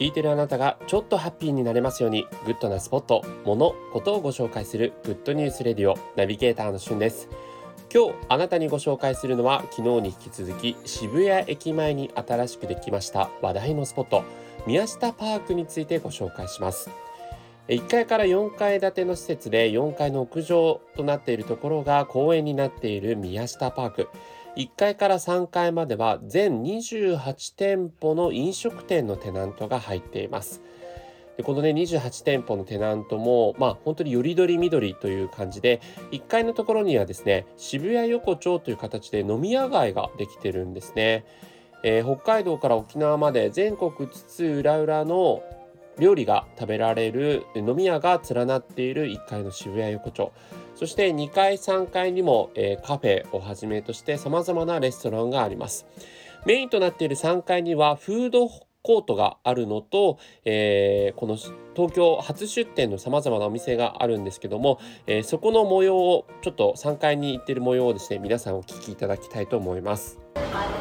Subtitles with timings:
[0.00, 7.28] 聞いてるあなたがちょっとハッピーになれますようにグッドなスポット、物、ことをご紹介する Good News Radio ナビゲーターのしゅんです。
[7.92, 14.24] 今日あなたにご紹介するのは昨日に引き続き渋谷駅前に新しくできました話題のスポット
[14.66, 16.88] ミヤシタパークについてご紹介します。
[17.68, 24.08] 1階から4階建ての施設で4階の屋上となっているところが公園になっているミヤシタパーク。
[24.60, 30.60] 1階から3階までは全28店舗の飲食店のテナントが入っています。
[31.38, 35.80] でこのね28店舗のテナントもまあ本当によりどりみどりという感じで
[36.12, 41.24] 1階のところにはですね渋谷横丁という形で飲み屋街ができてるんですね。
[41.82, 45.42] えー、北海道から沖縄まで全国津々浦々の
[45.98, 50.32] 料理が食べられる飲み屋が連なっている1階の渋谷横丁
[50.80, 55.84] そして2階3階にも、えー、カフェをはじめとして様々なレストランがあります。
[56.46, 70.18] メインとなっている3階にはフードコートがあるのと、えー、この東京初出店のさまざまなお店があるんですけども、えー、そこの模様をちょっと3階に行ってる模様をですね皆さんお聞きいただきたいと思います、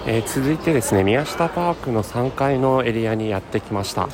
[0.08, 4.08] えー、続いてですね宮下パークの3階のエリアにやってきました。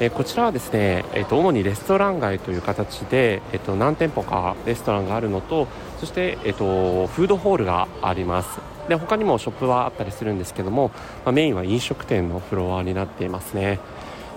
[0.00, 5.66] えこちらはですね、えー、と主にレストラン街という形で、えー、と何店舗かレストランがあるのと
[5.98, 8.60] そして、えー、とフードホールがあります。
[8.88, 10.92] で他にもショップはあったりするんですけども、
[11.24, 13.80] まあ、メインは飲食店のフロアになっていますね。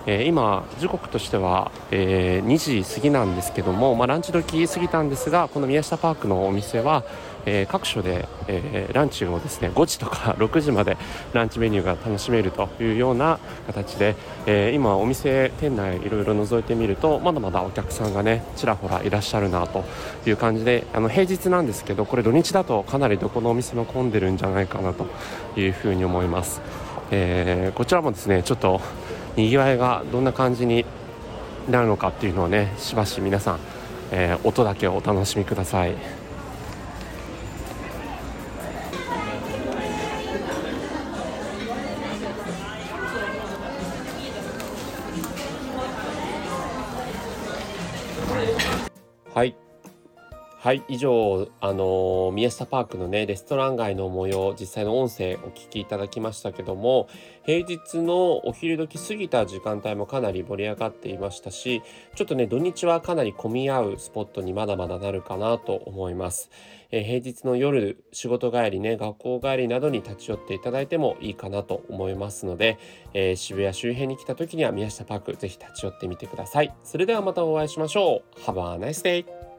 [0.04, 7.04] えー、今時刻としては、えー、2時過ぎなんですけども、まあ、ランチ時過ぎたんですがこの宮下パークのお店は、
[7.46, 10.96] えー、各所で、えランチをですね5時とか 6時まで
[11.32, 14.14] ランチメニューが楽しめるというような形で、
[14.46, 19.84] え今お店店内いろいろ覗いてみるとまだまだお客さんがねちらほらいらっしゃるなと
[20.26, 25.06] いう感じであの平日なんですけどこれ土日だとかなりどこのお店も混んでるんじゃないかなと
[25.56, 26.60] いうふうに思います。
[27.10, 28.80] えこちらもですねちょっと
[29.36, 30.84] にぎわいがどんな感じに
[31.70, 33.58] なるのかっていうのをねしばし皆さん、
[34.10, 36.21] え、音だけをお楽しみください。
[49.34, 49.56] はい。
[50.62, 57.08] はい以上あの宮下パークのねレストラン街の模様実際の音声お聞きいただきましたけども
[57.42, 61.82] 平日のお昼時過ぎた時間帯もかなり盛り上がっていましたし
[62.14, 66.48] ちょっとね土日はかなり混み合うスポットにまだまだなるかなと思います、
[66.92, 72.78] えー、平日の夜仕事帰りね学校帰りなどに立ち寄っていただいてもいいかなと思いますので、
[73.14, 76.72] えー、渋谷周辺に来た時には宮下パークぜひ立ち寄ってみてください。
[76.84, 78.40] それではまたお会いしましょう。
[78.42, 79.51] Have a nice day!